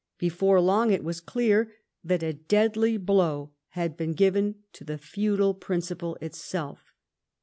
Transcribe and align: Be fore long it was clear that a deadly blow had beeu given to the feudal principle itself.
Be 0.17 0.29
fore 0.29 0.59
long 0.61 0.89
it 0.89 1.03
was 1.03 1.19
clear 1.21 1.71
that 2.03 2.23
a 2.23 2.33
deadly 2.33 2.97
blow 2.97 3.51
had 3.77 3.95
beeu 3.99 4.15
given 4.15 4.55
to 4.73 4.83
the 4.83 4.97
feudal 4.97 5.53
principle 5.53 6.17
itself. 6.21 6.91